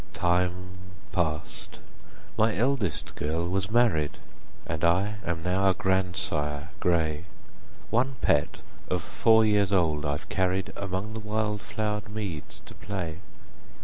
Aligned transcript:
40 0.13 0.19
Time 0.19 0.67
pass'd. 1.11 1.77
My 2.35 2.55
eldest 2.57 3.13
girl 3.13 3.47
was 3.47 3.69
married, 3.69 4.17
And 4.65 4.83
I 4.83 5.17
am 5.23 5.43
now 5.43 5.69
a 5.69 5.75
grandsire 5.75 6.69
gray; 6.79 7.25
One 7.91 8.15
pet 8.19 8.61
of 8.89 9.03
four 9.03 9.45
years 9.45 9.71
old 9.71 10.03
I've 10.03 10.27
carried 10.27 10.73
Among 10.75 11.13
the 11.13 11.19
wild 11.19 11.61
flower'd 11.61 12.09
meads 12.09 12.61
to 12.65 12.73
play. 12.73 13.17